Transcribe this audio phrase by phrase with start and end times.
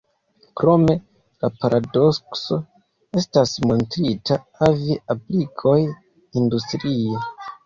[0.59, 0.93] Krome,
[1.43, 2.57] la paradokso
[3.21, 5.77] estas montrita havi aplikoj
[6.43, 7.23] industrie.